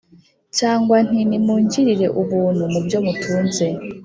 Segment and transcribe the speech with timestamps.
[0.57, 3.65] cyangwa nti ‘nimungirire ubuntu mu byo mutunze’’